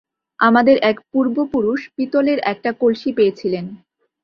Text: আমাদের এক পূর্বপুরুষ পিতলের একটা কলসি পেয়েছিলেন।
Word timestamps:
আমাদের 0.39 0.75
এক 0.81 0.97
পূর্বপুরুষ 1.11 1.79
পিতলের 1.95 2.39
একটা 2.43 2.69
কলসি 2.81 3.09
পেয়েছিলেন। 3.17 3.65